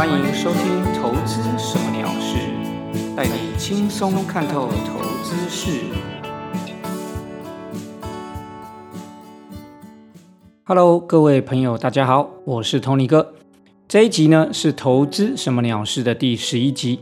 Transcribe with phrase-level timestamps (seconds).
[0.00, 2.38] 欢迎收听《投资什么鸟事》，
[3.14, 5.78] 带你轻松看透投资事。
[10.64, 13.34] Hello，各位朋友，大家好，我是 Tony 哥。
[13.86, 17.00] 这一集呢是《投资什么鸟事》的第十一集。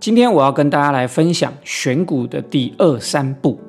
[0.00, 3.60] 今天我要跟大家来分享选股的第二三步：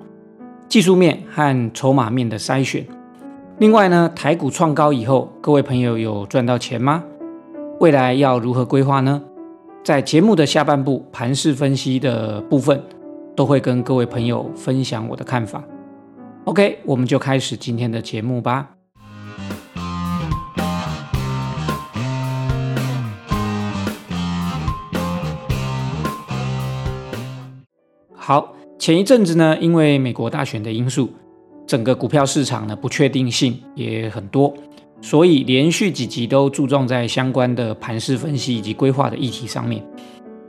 [0.68, 2.83] 技术面和筹码面的筛选。
[3.60, 7.04] 另外呢，台股创高以后，各位朋友有赚到钱吗？
[7.79, 9.21] 未来要如何规划呢？
[9.83, 12.82] 在节目的下半部盘势分析的部分，
[13.36, 15.61] 都会跟各位朋友分享我的看法。
[16.46, 18.69] OK，我们就开始今天的节目吧。
[28.15, 31.10] 好，前一阵子呢，因为美国大选的因素，
[31.68, 34.53] 整个股票市场呢不确定性也很多。
[35.03, 39.83] 所以连续几集都注重在相关的盘势分析以及规划的议题上面。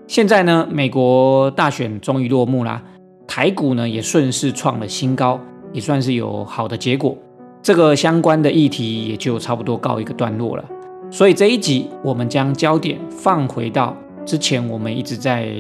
[0.07, 2.81] 现在呢，美国大选终于落幕啦，
[3.27, 5.41] 台股呢也顺势创了新高，
[5.73, 7.19] 也算是有好的结果。
[7.61, 10.65] 这个相关的议题也就差不多告一个段落了。
[11.11, 15.53] 所以这一集我们将焦点放回到之前我们一直在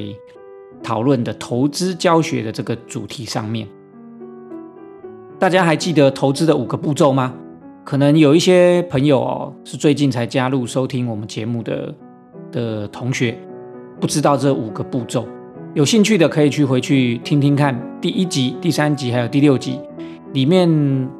[0.84, 3.66] 讨论的投资教学的这个主题上面。
[5.36, 7.34] 大家还记得投资的五个步骤吗？
[7.84, 11.94] 可能有一些朋友哦，是最近才加入收听我们节目的
[12.50, 13.38] 的同学，
[14.00, 15.28] 不知道这五个步骤。
[15.74, 19.78] 有兴趣的可以去回去听听看，第一集、第三集还有第六集，
[20.32, 20.66] 里面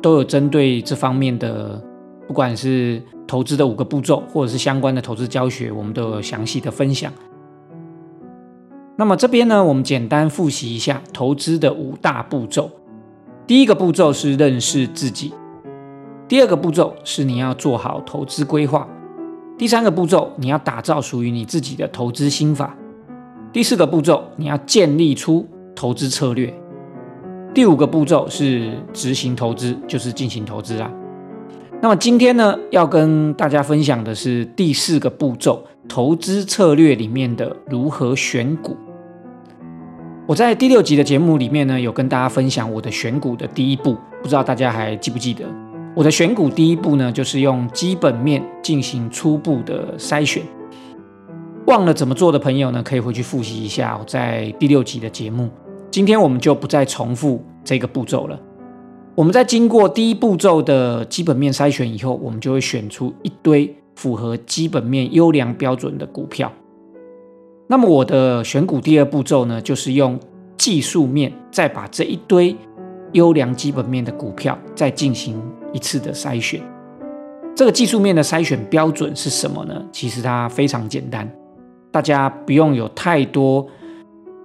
[0.01, 1.83] 都有针对这方面的，
[2.27, 7.13] 不管是投资的五个步骤，或者是相关的投资教学，我们都有详细的分享。
[8.97, 12.71] 那么这边呢，我们简单复习一下投资的五大步骤。
[13.47, 15.35] 第一个步骤是认识自己。
[16.27, 18.89] 第二个步骤是你要做好投资规划，
[19.59, 22.75] 第三个步骤你要打造属于你自己的投资心法，
[23.53, 26.53] 第四个步骤你要建立出投资策略，
[27.53, 30.91] 第五个步骤是执行投资，就是进行投资啦。
[31.83, 38.75] 那么今天呢，要跟大家分享的是第四个步骤，投资策略里面的如何选股。
[40.27, 45.45] 我在第六集的节目里面呢，有跟大家分享我的选股的第一步，不知道大家还记不记得？
[45.97, 50.43] 我的选股第一步呢，就是用基本面进行初步的筛选。
[51.67, 55.49] 忘了怎么做的朋友呢，可以回去复习一下我在第六集的节目。
[55.93, 58.39] 今天我们就不再重复这个步骤了。
[59.15, 66.51] 我们在经过第一步骤的基本面筛选以后，我们就会选出一堆符合基本面优良标准的股票。
[67.69, 70.19] 那么我的选股第二步骤呢，就是用
[70.59, 72.57] 技术面再把这一堆
[73.13, 75.41] 优良基本面的股票再进行。
[75.75, 76.63] 一次的筛选，
[77.55, 79.85] 这个技术面的筛选标准是什么呢？
[79.93, 81.31] 其实它非常简单，
[81.91, 83.67] 大家不用有太多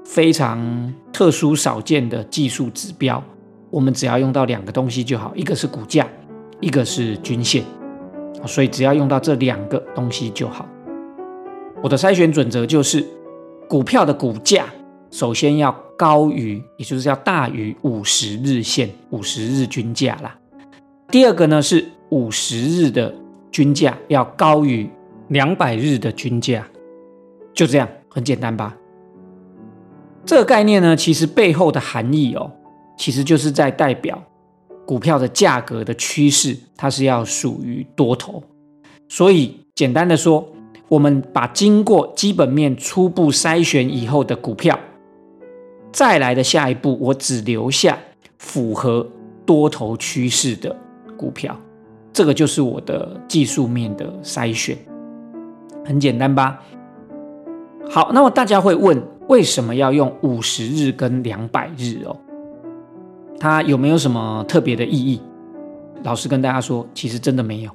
[0.04, 3.24] 非常特殊少见的技术指标，
[3.70, 6.08] 我们只要用到两个东西就好，一个是股价，
[6.60, 7.64] 一个是均线，
[8.48, 10.68] 所以只要用到这两个东西就好。
[11.84, 13.06] 我的筛选准则就是，
[13.68, 14.66] 股票的股价
[15.12, 20.36] 首先要高于，也就是要大于五十日线、五十日均价啦。
[21.12, 23.12] 第二个呢是五十日的
[23.52, 24.88] 均价要高于
[25.30, 26.68] 两百日的均价，
[27.52, 28.78] 就这样，很简单吧？
[30.24, 32.52] 这个概念呢，其实背后的含义哦，
[32.96, 34.22] 其实就是在代表
[34.86, 38.44] 股票的价格的趋势，它是要属于多头。
[39.08, 40.48] 所以简单的说，
[40.88, 44.78] 我们把经过基本面初步筛选以后的股票，
[45.92, 47.98] 再来的下一步，我只留下
[48.38, 49.08] 符合
[49.44, 50.76] 多头趋势的。
[51.20, 51.54] 股票，
[52.14, 54.78] 这个就是我的技术面的筛选，
[55.86, 56.62] 很简单吧？
[57.90, 62.16] 好，那么大家会问，为什么要用五十日跟两百日哦？
[63.38, 65.22] 它有没有什么特别的意义？
[66.04, 67.72] 老实跟大家说，其实真的没有。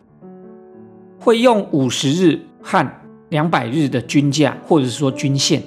[1.20, 2.90] 会用五十日和
[3.28, 5.62] 两百日的均价，或者是说均线，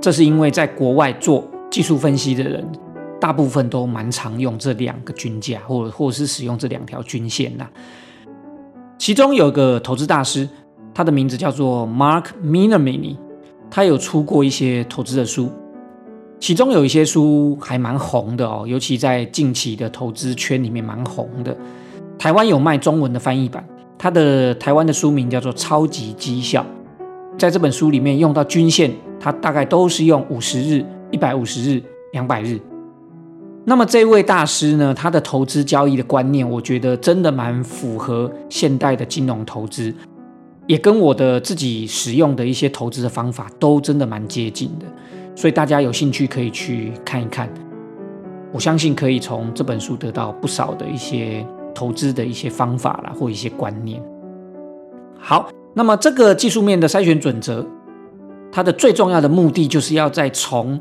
[0.00, 2.66] 这是因为在国外做技术分析的人。
[3.24, 7.66] 大部分都蛮常用这两个均价，或者或者是使用这两条均线呐。
[8.98, 10.46] 其中有个投资大师，
[10.92, 13.16] 他的名字叫做 Mark Minervini，
[13.70, 15.50] 他有出过一些投资的书，
[16.38, 21.56] 其中有一些书还蛮红的哦，尤其在近期的投资圈里面蛮红的。
[22.18, 23.66] 台湾有卖中文的翻译版，
[23.96, 26.60] 他的台湾的书名叫做《超级绩效》。
[27.38, 31.82] 在这本书里面用到均线，它大概都是用五十日、一百五十日、
[32.12, 32.60] 两百日。
[33.66, 34.92] 那么这位大师呢？
[34.92, 39.94] 他的投资交易的观念，我觉得真的蛮符合现代的金融投资。
[40.66, 44.86] 也跟我的自己使用的一些投资的方法都真的蛮接近的，
[45.34, 47.48] 所以大家有兴趣可以去看一看。
[48.52, 54.02] 我相信可以从这本书得到不少的一些投资的一些方法啦，或一些观念。
[55.18, 57.66] 好，那么这个技术面的筛选准则，
[58.52, 60.80] 它的最重要的目的就是要在从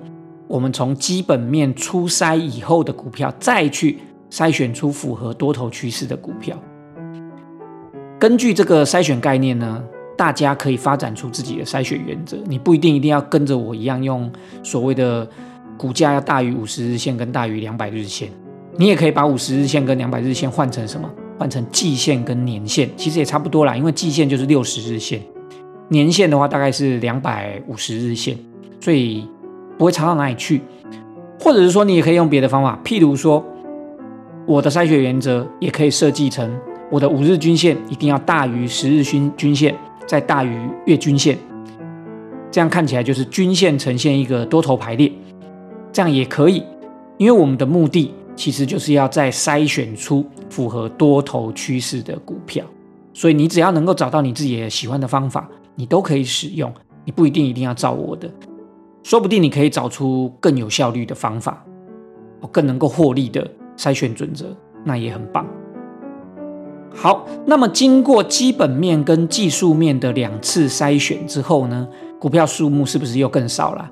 [0.54, 3.98] 我们从基本面初筛以后的股票，再去
[4.30, 6.56] 筛选出符合多头趋势的股票。
[8.20, 9.84] 根据这个筛选概念呢，
[10.16, 12.38] 大家可以发展出自己的筛选原则。
[12.46, 15.28] 你不一定一定要跟着我一样用所谓的。
[15.76, 18.30] 股价要大于五十日线跟大于两百日线，
[18.78, 21.10] 你也可以把五十日线跟两百日线换成什么？
[21.40, 23.76] 换成季线跟年线，其实也差不多啦。
[23.76, 25.20] 因为季线就是六十日线，
[25.90, 28.38] 年线的话大概是两百五十日线，
[28.80, 29.28] 所以
[29.78, 30.62] 不会差到哪里去。
[31.40, 33.44] 或者是说，你也可以用别的方法，譬如说，
[34.46, 36.50] 我的筛选原则也可以设计成
[36.90, 39.76] 我的五日均线一定要大于十日均均线，
[40.08, 41.38] 再大于月均线，
[42.50, 45.12] 这样看起来就是均线呈现一个多头排列。
[45.92, 46.64] 这样也可以，
[47.18, 52.66] 因为我们的目的其实就是要再筛选出符合多头趋势的股票，
[53.14, 56.74] 所以你只要能够找到你自己喜欢的方法，你都可以使用，
[57.06, 58.28] 你不一定一定要照我的，
[59.04, 61.64] 说不定你可以找出更有效率的方法，
[62.52, 63.46] 更能够获利的
[63.78, 64.46] 筛选准则，
[64.84, 65.46] 那也很棒。
[66.96, 71.88] 好，那么经过基本面跟技术面的两次筛选之后呢，
[72.20, 73.92] 股票数目是不是又更少了？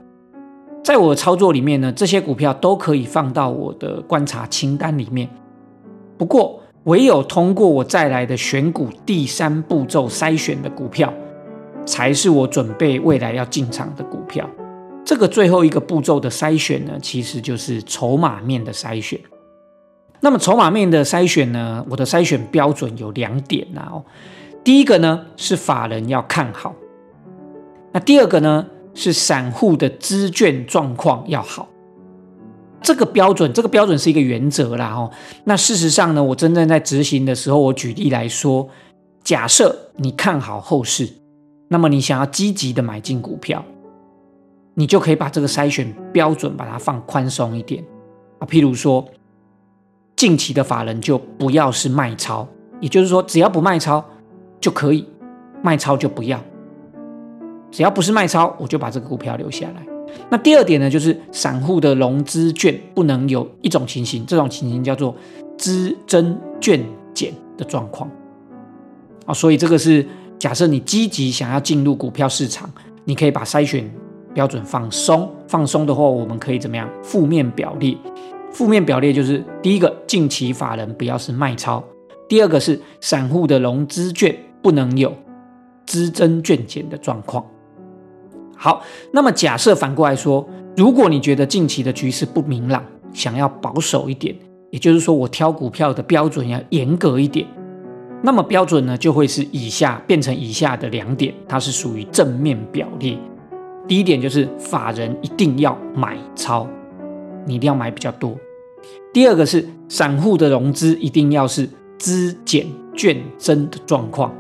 [0.84, 5.28] 在我的操作里面呢，这些股票都可以放到我的观察清单里面。
[6.18, 11.14] 不过，唯有通过我再来的选股第三步骤筛选的股票，
[11.86, 14.48] 才是我准备未来要进场的股票。
[15.06, 19.20] 这个最后一个步骤的筛选呢，其实就是筹码面的筛选。
[20.20, 24.02] 那么，筹码面的筛选呢，我的筛选标准有两点啊。
[24.64, 26.76] 第一个呢，是法人要看好。
[27.92, 28.68] 那第二个呢？
[28.94, 31.70] 是散户的资券状况要好，
[32.82, 34.94] 这个标准，这个标准是一个原则啦。
[34.94, 35.10] 哦，
[35.46, 38.68] 那事实上呢，我真正在执行的时候，我举例来说，
[39.24, 41.08] 假设你看好后市，
[41.70, 43.64] 那么你想要积极的买进股票，
[44.74, 47.84] 你就可以把这个筛选标准把它放宽松一点
[48.40, 48.48] 啊。
[48.48, 49.06] 譬如说，
[50.16, 52.48] 近期的法人就不要是卖超，
[52.80, 54.04] 也就是说，只要不卖超
[54.60, 55.08] 就可以，
[55.62, 56.40] 卖超就不要。
[57.72, 59.86] 只要不是卖超，我就把这个股票留下来。
[60.30, 65.16] 那第二点呢，就是散户的融资券不能有一种情形，这种情形叫做
[65.58, 66.84] 资增券
[67.14, 68.12] 减的状况
[69.26, 69.34] 啊。
[69.34, 70.06] 所以这个是
[70.38, 72.70] 假设你积极想要进入股票市场，
[73.06, 73.90] 你可以把筛选
[74.34, 75.30] 标准放松。
[75.48, 76.90] 放松的话，我们可以怎么样？
[77.04, 77.96] 负面表列，
[78.52, 81.84] 负面表列就是第一个，近期法人不要是卖超；
[82.28, 85.14] 第二个是散户的融资券不能有
[85.86, 87.46] 资增券减的状况。
[88.56, 94.36] 好，那么假设反过来说，如果你觉得近期的局势不明朗，想要保守一点，
[94.70, 97.46] 也就是说我挑股票的标准要严格一点，
[98.22, 103.18] 那么标准呢就会是以下变成以下的两点，它是属于正面表列。
[103.88, 106.68] 第一点就是法人一定要买超，
[107.46, 108.36] 你一定要买比较多。
[109.14, 111.68] 第二个是散户的融资一定要是
[111.98, 112.66] 资减
[112.96, 114.34] 券增的状况。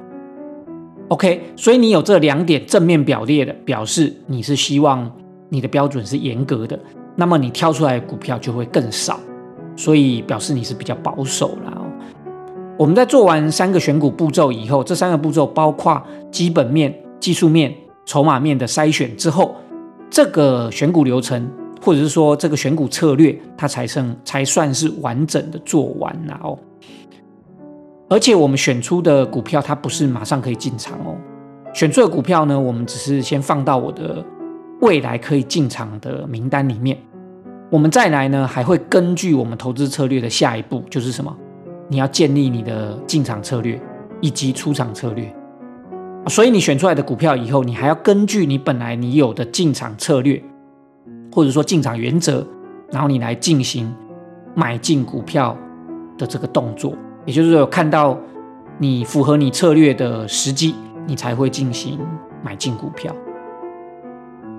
[1.09, 5.11] OK，所以你有这两点正面表列的，表示你是希望
[5.49, 6.79] 你的标准是严格的，
[7.17, 9.19] 那么你挑出来的股票就会更少，
[9.75, 11.85] 所以表示你是比较保守了。
[12.77, 16.01] 我们在做完三个选股步骤以后，这三个步骤包括
[16.31, 17.75] 基本面、技术面、
[18.11, 19.55] 筹码面的筛选之后，
[20.09, 21.49] 这个选股流程
[21.81, 26.59] 或者是说这个选股策略，它才剩才算是完整的做完了哦。
[28.09, 31.15] 而且我们选出的股票，它不是马上可以进场哦。
[31.73, 34.21] 选出的股票呢，我们只是先放到我的
[34.81, 36.97] 未来可以进场的名单里面。
[37.69, 41.33] 我们再来呢，还会根据我们投资策略的下一步，就是什么？
[41.87, 43.79] 你要建立你的进场策略
[44.19, 45.33] 以及出场策略。
[46.27, 50.41] 所以你选出来的股票以后，你还要根据你本来你有的进场策略，
[51.31, 52.45] 或者说进场原则，
[52.91, 53.93] 然后你来进行
[54.53, 55.57] 买进股票
[56.17, 56.93] 的这个动作。
[57.25, 58.17] 也就是有看到
[58.77, 60.75] 你符合你策略的时机，
[61.07, 61.99] 你才会进行
[62.43, 63.13] 买进股票。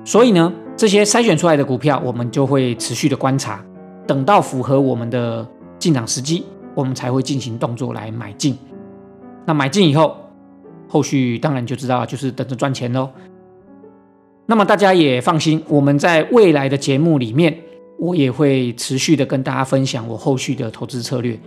[0.04, 3.64] 所以呢，这些筛选出来的股票，我们就会持续的观察，
[4.06, 5.46] 等到符合我们的
[5.78, 8.58] 进场时机，我们才会进行动作来买进。
[9.44, 10.16] 那买进以后，
[10.92, 13.08] 后续当然就知道，就是等着赚钱喽。
[14.44, 17.56] 那么大家也放心，我们在未来的节目里面，
[17.98, 21.40] 我也会持续的跟大家分享我后续的投资策略。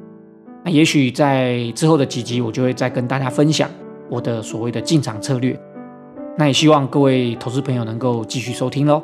[0.63, 3.69] 那也许在之后的几集，我就会再跟大家分享
[4.09, 5.55] 我的所谓的进场策略。
[6.35, 9.03] 那也希望各位投资朋友能够继续收听喽。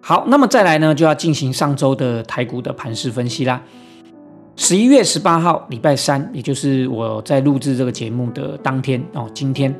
[0.00, 3.62] 好，那么再来呢，就要进行上周的台股的盘势分析啦。
[4.62, 9.74] 十一月十八号，礼拜三，也就是我在录制这个节目的当天哦，今天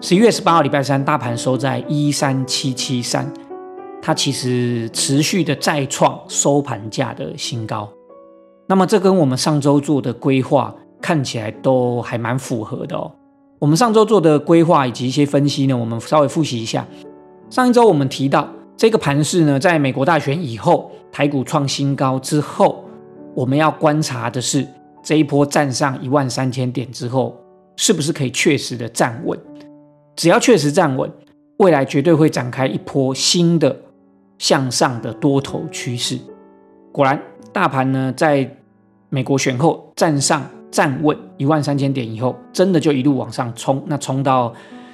[0.00, 3.32] 十一月十八号，礼拜三，大盘收在一三七七三，
[4.02, 7.88] 它其实持续的再创收盘价的新高。
[8.66, 13.08] 那么这跟我们上周做的规划看起来都还蛮符合的哦。
[13.60, 16.84] 我们上周做的规划以及一些分析呢，我们稍微复习一下。
[17.48, 18.48] 上一周我们提到。
[18.76, 22.84] 这个盘势呢，在美国大选以后，台股创新高之后，
[23.36, 24.66] 我们要观察的是
[25.02, 27.36] 这一波站上一万三千点之后，
[27.76, 29.38] 是不是可以确实的站稳？
[30.16, 31.12] 只要确实站稳，
[31.58, 33.76] 未来绝对会展开一波新的
[34.38, 36.18] 向上的多头趋势。
[36.90, 37.20] 果然，
[37.52, 38.50] 大盘呢，在
[39.10, 44.50] 美国选后站上站稳一万三千点以后，真的就一路往上冲，那冲到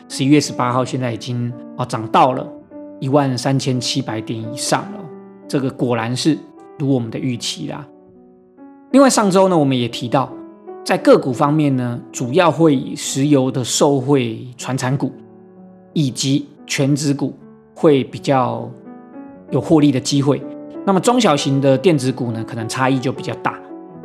[0.08, 2.44] 十一月十八号，现在已经啊涨到了。
[2.98, 5.00] 一万三千七百点以上了，
[5.46, 6.36] 这个果然是
[6.78, 7.86] 如我们的预期啦。
[8.92, 10.30] 另外上周呢，我们也提到，
[10.84, 15.10] 在个股方面呢，主要会以石油的受惠传产股
[15.94, 17.34] 以及全指股
[17.74, 18.70] 会比较
[19.50, 20.42] 有获利的机会。
[20.84, 23.58] 那么中小型的电子股呢，可能差异就比较大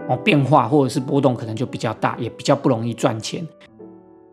[0.07, 3.45] 哦，变化或者是波动可能就比较大，也比较不容易赚钱。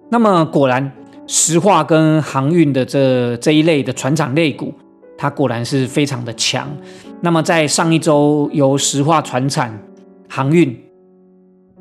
[0.08, 0.90] 那么果然。
[1.26, 4.70] 石化跟航运的这这一类的船厂类股，
[5.16, 6.68] 它果然是非常的强。
[7.22, 9.72] 那么在上一周由石化、船产、
[10.34, 10.76] 航运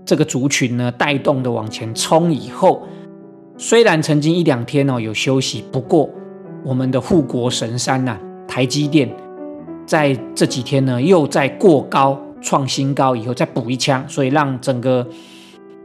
[0.05, 2.83] 这个族群呢带动的往前冲以后，
[3.57, 6.07] 虽然曾经一两天哦有休息，不过
[6.63, 8.15] 我们的护国神山呐
[8.48, 9.10] 台积电
[9.88, 15.07] 在这几天呢又在过高创新高以后再补一枪，所以让整个。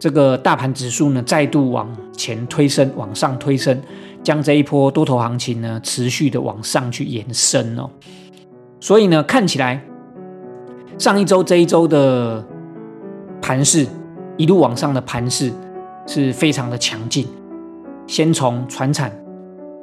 [0.00, 3.76] 这个大盘指数呢，再度往前推升，往上推升，
[4.22, 7.90] 将这一波多头行情呢，持续的往上去延伸哦。
[8.78, 9.84] 所以呢，看起来
[10.98, 12.46] 上一周这一周的
[13.48, 13.86] 盘势
[14.36, 15.50] 一路往上的盘势
[16.06, 17.26] 是非常的强劲。
[18.06, 19.10] 先从船产、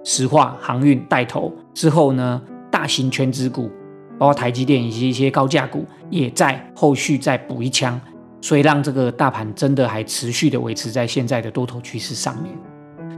[0.03, 3.71] 石化、航运带头，之后呢，大型全资股，
[4.19, 7.99] 包括台积电以及一些高价股，也在后续再补一枪。
[8.39, 12.55] 所以让这个大盘真的还持续的维持在现在的多头趋势上面。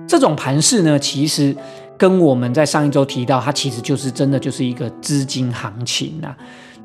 [0.07, 1.53] 这种盘势呢，其实
[1.97, 6.33] 跟我们在上一周提到，它其实就是真的就是一个资金行情呐。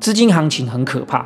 [0.01, 1.25] 资金行情很可怕。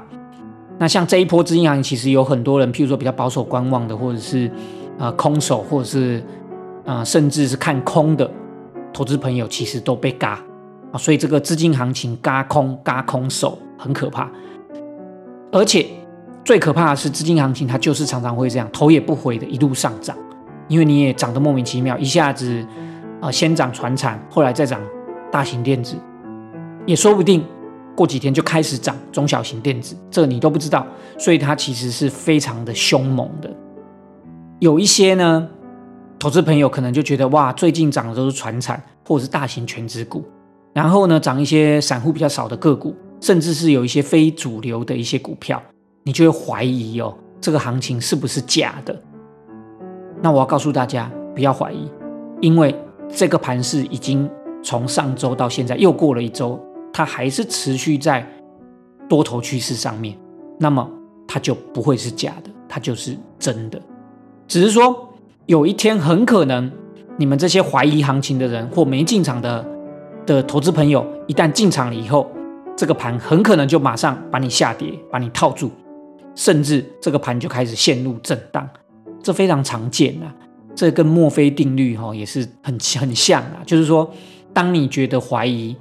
[0.77, 4.51] 那像这一波资金行情，其实有很多人，譬如说比较保守观望的，或者是
[4.97, 6.23] 呃空手，或者是
[6.85, 8.29] 啊甚至是看空的
[8.93, 10.39] 投资朋友，其实都被嘎
[10.91, 10.97] 啊。
[10.97, 14.31] 所以这个资金行情嘎空嘎空手很可怕，
[15.51, 15.85] 而且。
[16.45, 20.15] 最可怕的是资金行情，它就是常常会这样头也不回的一路上涨，
[20.69, 22.65] 因为你也涨得莫名其妙，一下子
[23.19, 24.79] 啊先涨船产，后来再涨
[25.29, 25.97] 大型电子，
[26.85, 27.43] 也说不定
[27.97, 30.85] 过几天就开始涨中小型电子，这你都不知道，
[31.17, 33.49] 所以它其实是非常的凶猛的。
[34.59, 35.49] 有一些呢，
[36.19, 40.23] 投资朋友可能就觉得哇，最近涨的都是船产或者是大型全资股，
[40.73, 45.59] 然后呢涨一些散户比较少的个股，甚至是有一些非主流的一些股票。
[46.03, 48.95] 你就会怀疑哦，这个行情是不是假的？
[50.21, 51.89] 那我要告诉大家，不要怀疑，
[52.41, 52.75] 因为
[53.09, 54.29] 这个盘势已经
[54.63, 56.59] 从上周到现在又过了一周，
[56.97, 58.27] 它还是持续在
[59.07, 60.17] 多头趋势上面，
[60.57, 60.89] 那么
[61.27, 63.79] 它就不会是假的，它就是真的。
[64.47, 65.07] 只是说
[65.45, 66.71] 有一天很可能，
[67.15, 69.63] 你们这些怀疑行情的人或没进场的
[70.25, 72.31] 的投资朋友，一旦进场了以后，
[72.75, 75.69] 这个盘很可能就马上把你下跌，把你套住。
[76.33, 78.67] 甚至这个盘就开始陷入震荡，
[79.21, 80.33] 这非常常见啊。
[80.73, 83.61] 这跟墨菲定律哈也是很很像啊。
[83.67, 84.11] 就是说，
[84.51, 85.75] 当你觉得怀疑，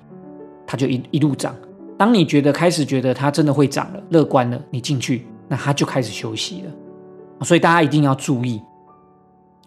[0.67, 1.55] 它就一一路涨；
[1.97, 7.45] 当你觉得开始觉得它真的会涨了，乐观了，你进去，那它就开始休息了。
[7.45, 8.61] 所以大家一定要注意，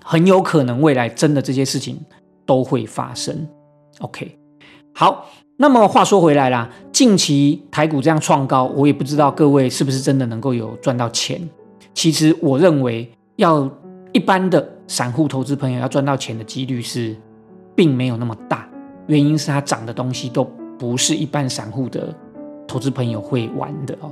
[0.04, 2.00] 很有可能未来真的这些事情
[2.46, 3.48] 都会发生。
[4.00, 4.38] OK，
[4.94, 5.26] 好。
[5.62, 11.38] 那么话说回来啦，近期台股这样创高，我也不知道各位是不是真的能够有赚到钱。
[11.94, 13.70] 其实我认为，要
[14.14, 17.14] 一般的散户投资朋友要赚到钱的几率是，
[17.76, 18.70] 并没有那么大。
[19.08, 20.50] 原因是它涨的东西都
[20.80, 22.12] 不是一般散户的
[22.68, 24.10] 投资朋友会玩的哦。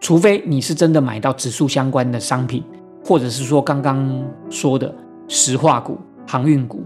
[0.00, 2.64] 除非你是真的买到指数相关的商品，
[3.04, 4.92] 或者是说刚刚说的
[5.28, 6.82] 石化股、航运股。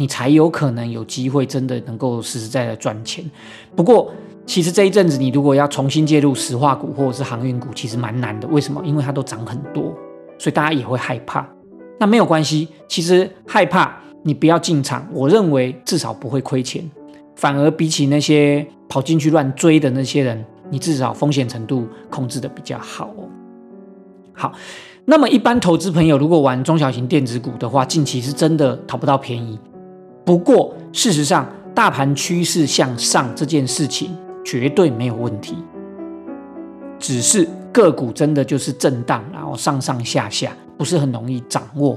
[0.00, 3.28] 你才有可能有机会真的能够实实在在赚钱。
[3.74, 4.12] 不过，
[4.46, 8.46] 其实这一阵子你如果要重新介入石化股或者是航运股，其实蛮难的。
[8.46, 8.80] 为什么？
[8.84, 9.92] 因为它都涨很多，
[10.38, 11.44] 所以大家也会害怕。
[11.98, 12.68] 那没有关系。
[12.86, 16.88] 其实害怕你不要进场，我认为至少不会亏钱，
[17.38, 23.28] 反而比起那些跑进去乱追的那些人，你至少风险程度控制的比较好哦。
[24.32, 24.52] 好，
[25.04, 29.56] 那么一般投资朋友如果玩中小型电子股的话，近期是真的讨不到便宜。
[30.24, 34.10] 不过事实上，大盘趋势向上这件事情
[34.44, 35.54] 绝对没有问题，
[36.98, 41.96] 只是个股真的就是震荡，然后上上下下，不是很容易掌握。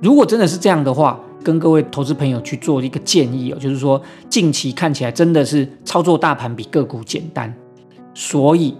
[0.00, 7.52] 如果真的是这样的话，跟各位投资朋友去做一个建议哦，就是说近期看起来真的是操作大盘比个股简单，
[8.14, 8.76] 所以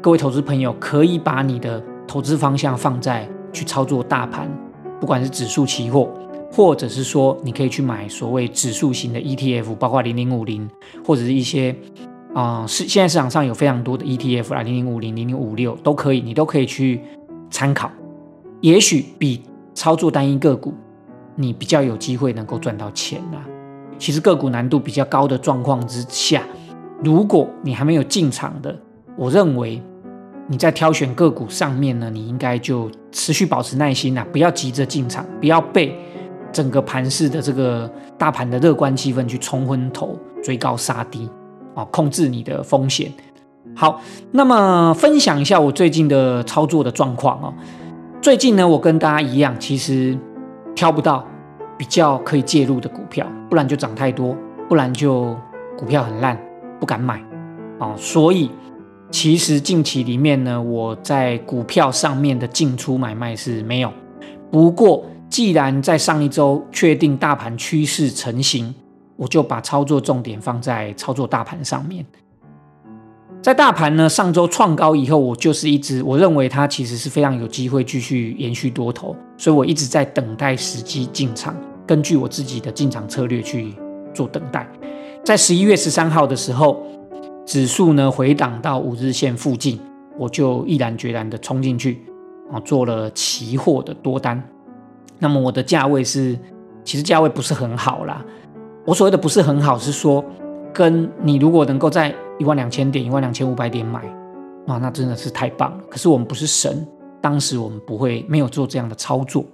[0.00, 4.50] 各位投资朋友可以把你的投资方向放在去操作大盘，
[5.00, 6.08] 不管是指数期货。
[6.52, 10.68] 或者是说，你可以去买所谓指数型的 ETF，包括零零五零，
[11.06, 11.72] 或者是一些
[12.34, 17.00] 啊，是现在市场上有非常多的 ETF 啊，零零五零、零零五六都可以，你都可以去
[17.52, 17.88] 参考。
[18.62, 19.40] 也许比
[19.74, 20.74] 操作单一个股，
[21.34, 23.44] 你比较有机会能够赚到钱啊。
[23.98, 26.42] 其实个股难度比较高的状况之下，
[27.02, 28.76] 如果你还没有进场的，
[29.16, 29.82] 我认为
[30.46, 35.96] 你在挑选个股上面呢，你应该就持续保持耐心啊，不要急着进场，不要被。
[36.52, 41.30] 整个盘市的这个大盘的乐观气氛去冲昏头，追高杀低，
[41.76, 43.08] 啊，控制你的风险。
[43.72, 47.54] 好，那么分享一下我最近的操作的状况哦。
[48.22, 50.16] 最近呢，我跟大家一样，其实
[50.74, 51.26] 挑不到
[51.78, 54.36] 比较可以介入的股票，不然就涨太多，
[54.68, 55.34] 不然就
[55.78, 56.38] 股票很烂，
[56.78, 57.18] 不敢买
[57.78, 57.94] 啊。
[57.96, 58.50] 所以
[59.10, 63.92] 其实近期里面呢，我在股票上面的进出买卖是没有，
[64.50, 65.04] 不过。
[65.30, 68.74] 既然在上一周确定大盘趋势成型，
[69.14, 72.04] 我就把操作重点放在操作大盘上面。
[73.42, 83.74] 在大盘呢上周创高以后，我就是一直我认为它其实是非常有机会继续延续多头，所以我一直在等待时机进场，根据我自己的进场策略去
[84.12, 84.68] 做等待。
[85.24, 86.82] 在十一月十三号的时候，
[87.46, 89.80] 指数呢回档到五日线附近，
[90.18, 92.02] 我就毅然决然的冲进去
[92.52, 94.42] 啊，做了期货的多单。
[95.18, 96.38] 那么我的价位是，
[96.84, 98.22] 其实价位不是很好啦。
[98.84, 100.22] 我所谓的不是很好，是说
[100.74, 104.02] 跟你如果能够在一万两千点、一万两千五百点买，
[104.66, 105.84] 哇，那真的是太棒了。
[105.90, 106.84] 可是我们不是神，
[107.20, 109.44] 当时我们不会没有做这样的操作，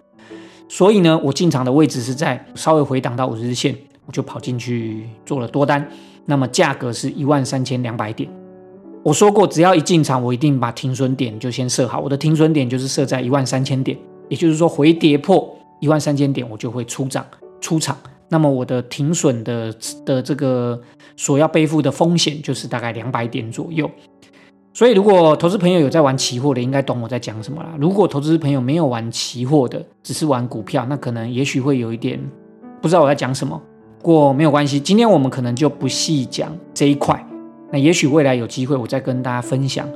[0.68, 5.87] 所以呢，我进场的位置是在稍微回档到五日线，我就跑进去做了多单。
[6.25, 8.31] 那么价格是一万三千两百点。
[9.03, 11.99] 我说过，只要一进场，我一定把停损点就先设好。
[11.99, 15.53] 我的停损点就是设在一万三千点，也就是说回跌破。
[15.81, 17.27] 一万三千点，我就会出涨
[17.61, 17.96] 出场。
[18.28, 20.80] 那么我的停损的的这个
[21.16, 23.90] 所要背负的风险就是大概两百点左右。
[24.74, 27.74] 所以，如果投资朋友有在玩期货的，应该懂我在讲什么啦。
[27.80, 32.20] 如果投资朋友没有玩期货的，只是玩股票，那可能也许会有一点
[32.82, 33.58] 不知道我在讲什么。
[34.00, 37.26] 不过没有关系，今天我们可能就不细讲这一块。
[37.72, 39.88] 那也许未来有机会，我再跟大家分享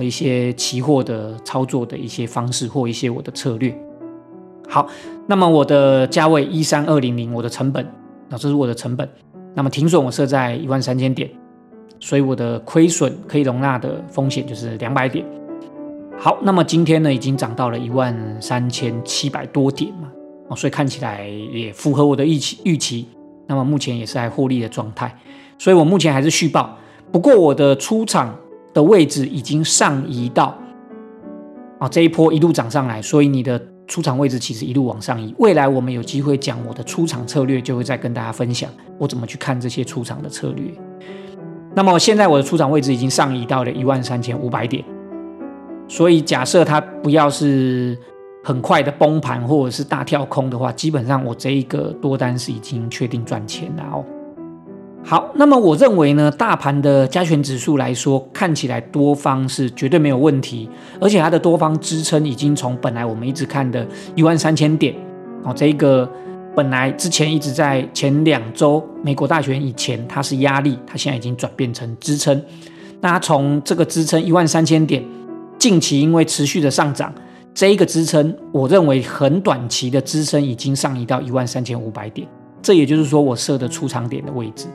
[0.00, 3.78] 一些期货的操作的一些方式或一些我的策略。
[4.68, 4.88] 好，
[5.26, 7.86] 那么我的价位一三二零零，我的成本，
[8.28, 9.08] 那这是我的成本。
[9.54, 11.30] 那么停损我设在一万三千点，
[12.00, 15.24] 所以我的亏损可以容纳的风险就是两百点。
[16.18, 20.10] 好，那么今天呢已经涨到了一万三千七百多点嘛，
[20.48, 23.06] 哦，所以看起来也符合我的预期预期。
[23.46, 25.16] 那么目前也是在获利的状态，
[25.56, 26.76] 所以我目前还是续报。
[27.12, 28.36] 不过我的出场
[28.74, 30.54] 的位置已经上移到，
[31.78, 33.58] 啊这一波一路涨上来，所以你的。
[33.86, 40.70] 出场位置其实一路往上移，未来我们有机会讲我的出场策略，就会再跟大家分享我怎么去看这些出场的策略。
[41.74, 44.84] 那么现在我的出场位置已经上移到了一万三千五百点，
[45.86, 47.96] 所以假设它不要是
[48.42, 54.04] 很快的崩盘或者是大跳空的话，基本上我这一个多单是已经确定赚钱了哦。
[55.04, 60.68] 好，那么我认为呢，大盘的加权指数来说，看起来多方是绝对没有问题，
[61.00, 64.92] 而且它的多方支撑已经从本来我们一直看的一万三千点，
[65.44, 66.10] 哦，这个
[66.56, 72.42] 本来之前一直在前两周美国大选以前它是压力，它现在已经转变成支撑。
[73.00, 75.04] 那从这个支撑一万三千点，
[75.56, 77.14] 近期因为持续的上涨，
[77.54, 82.26] 这一个支撑，我认为很短期的支撑已经上移到一万三千五百点，
[82.60, 84.66] 这也就是说我设的出场点的位置。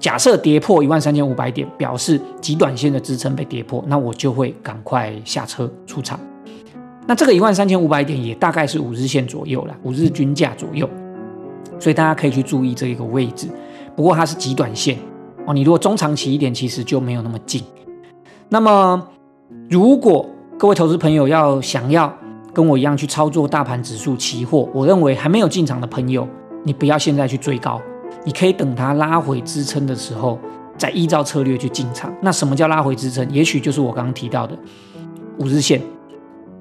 [0.00, 6.18] 假设跌破一万三千五百点，表示极短线的支撑被跌破，那我就会赶快下车出场。
[7.06, 10.88] 那这个一万三千五百点也大概是五日线左右了，五日均价左右，
[11.78, 13.46] 所以大家可以去注意这一个位置。
[13.94, 14.96] 不过它是极短线
[15.46, 17.62] 哦，你如果中长期一点，其实就没有那么近。
[18.48, 19.06] 那么
[19.68, 20.26] 如果
[20.58, 22.10] 各位投资朋友要想要
[22.54, 26.26] 跟我一样去操作大盘指数期货，我认为还没有进场的朋友，
[26.64, 27.80] 你不要现在去追高，
[28.24, 30.38] 你可以等它拉回支撑的时候，
[30.76, 32.14] 再依照策略去进场。
[32.20, 33.28] 那什么叫拉回支撑？
[33.30, 34.56] 也许就是我刚刚提到的
[35.38, 35.80] 五日线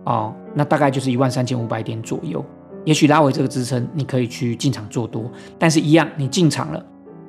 [0.06, 2.43] 哦，那大概就是一万三千五百点左右。
[2.86, 6.84] 也许拉回这个支撑，你可以去进场做多，但是一样，你进场了，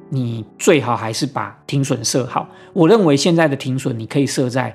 [0.09, 2.49] 你最好还是把停损设好。
[2.73, 4.75] 我认为现在的停损，你可以设在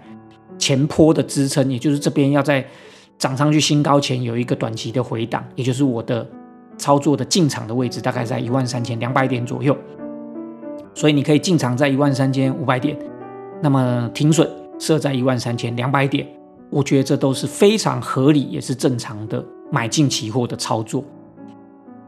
[0.58, 2.64] 前坡的支撑，也就是这边要在
[3.18, 6.28] 涨上去新高前有一个短期的回档，也就是我的
[6.78, 9.76] 操作的进场的位置大概在一万三千两百点左右。
[10.94, 12.98] 所以你可以进场在一万三千五百点，
[13.62, 16.28] 那么停损设在一万三千两百点，
[16.70, 19.44] 我觉得这都是非常合理也是正常的。
[19.72, 21.04] 买进期货的操作。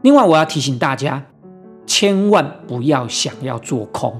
[0.02, 1.20] 另外，我要提醒大家，
[1.84, 4.16] 千万不要想要做空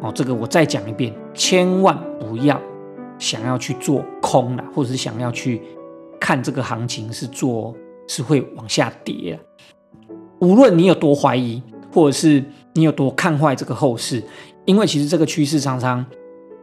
[0.00, 0.12] 哦。
[0.14, 2.58] 这个我再讲一遍，千万不要
[3.18, 5.60] 想要去做空了，或者是想要去
[6.20, 7.74] 看这个行情是做
[8.06, 9.38] 是会往下跌。
[10.40, 14.22] 无论你有多怀疑，或者是你有多看坏这个后市，
[14.64, 16.04] 因为其实这个趋势常常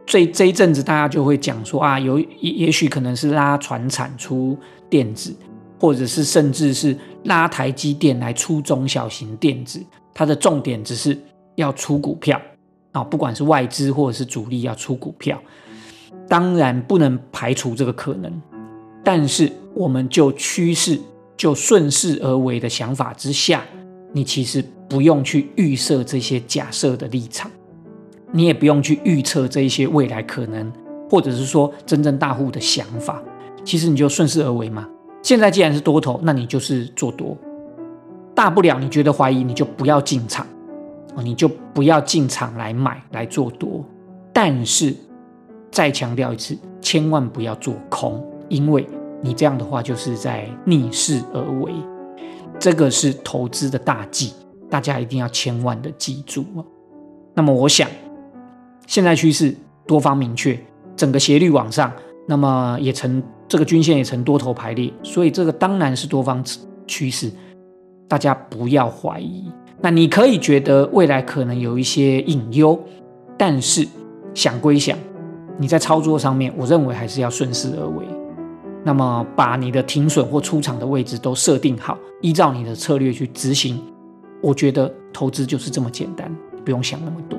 [0.06, 4.56] 这这一阵子大家就会讲说啊，有也也许可能是拉船产出
[4.88, 5.34] 电子。
[5.80, 9.80] 或者是甚至是拉台积电来出中小型电子，
[10.12, 11.16] 它的重点只是
[11.54, 12.36] 要出股票
[12.90, 15.40] 啊，不管是外资或者是主力要出股票，
[16.26, 18.42] 当然不能排除这个可能。
[19.04, 20.98] 但是我们就趋势
[21.38, 23.62] 就顺势而为的想法之下，
[24.12, 27.48] 你其实不用去预设这些假设的立场，
[28.32, 30.70] 你也不用去预测这一些未来可能，
[31.08, 33.22] 或者是说真正大户的想法，
[33.64, 34.86] 其实你就顺势而为嘛。
[35.22, 37.36] 现在既然是多头，那你就是做多，
[38.34, 40.44] 大不了你觉得怀疑，你就不要进场，
[41.14, 43.84] 哦，你就不要进场来买来做多。
[44.32, 44.94] 但是
[45.70, 48.84] 再强调一次，千万不要做空，因为
[49.22, 51.72] 你这样的话就是在逆势而为，
[52.58, 54.32] 这个是投资的大忌，
[54.68, 56.64] 大家一定要千万的记住哦。
[57.34, 57.88] 那么我想，
[58.86, 59.54] 现在趋势
[59.86, 60.58] 多方明确，
[60.96, 61.92] 整个斜率往上，
[62.26, 63.22] 那么也成。
[63.50, 66.44] 这个均线也呈多头排列，所以这个当然是多方
[66.86, 67.32] 趋势，
[68.06, 69.50] 大家不要怀疑。
[69.80, 72.78] 那你可以觉得未来可能有一些隐忧，
[73.38, 73.88] 但是
[74.34, 74.98] 想归想，
[75.56, 78.04] 你在操作上面，我认为还是要顺势而为。
[78.88, 83.78] 那么把你的停损或出场的位置都设定好，依照你的策略去执行，
[84.40, 87.38] 我觉得投资就是这么简单，不用想那么多。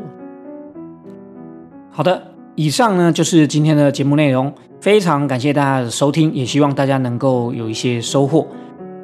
[1.90, 2.22] 好的，
[2.54, 4.54] 以上呢就是今天的节目内容。
[4.80, 8.48] 非常感谢大家的收听，也希望大家能够有一些收获。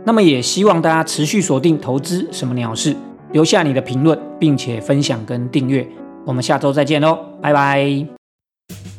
[0.03, 2.95] 那么也希望大家持续锁定投资什么鸟事，
[3.31, 5.87] 留下你的评论，并且分享跟订阅。
[6.27, 8.94] 我们下周再见喽，拜拜。